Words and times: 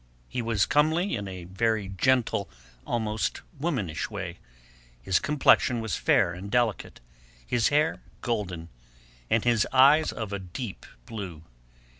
He 0.27 0.41
was 0.41 0.65
comely 0.65 1.15
in 1.15 1.27
a 1.27 1.43
very 1.43 1.87
gentle, 1.89 2.49
almost 2.87 3.43
womanish 3.59 4.09
way; 4.09 4.39
his 4.99 5.19
complexion 5.19 5.79
was 5.79 5.95
fair 5.95 6.33
and 6.33 6.49
delicate, 6.49 6.99
his 7.45 7.67
hair 7.67 8.01
golden, 8.21 8.69
and 9.29 9.43
his 9.43 9.67
eyes 9.71 10.11
of 10.11 10.33
a 10.33 10.39
deep 10.39 10.87
blue. 11.05 11.43